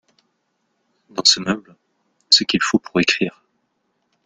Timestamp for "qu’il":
2.43-2.63